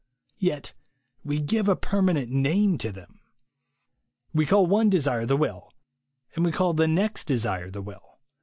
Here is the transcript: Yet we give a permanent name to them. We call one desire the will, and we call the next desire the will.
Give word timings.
Yet 0.39 0.73
we 1.23 1.39
give 1.39 1.69
a 1.69 1.75
permanent 1.75 2.31
name 2.31 2.79
to 2.79 2.91
them. 2.91 3.19
We 4.33 4.47
call 4.47 4.65
one 4.65 4.89
desire 4.89 5.27
the 5.27 5.37
will, 5.37 5.71
and 6.33 6.43
we 6.43 6.51
call 6.51 6.73
the 6.73 6.87
next 6.87 7.25
desire 7.25 7.69
the 7.69 7.83
will. 7.83 8.17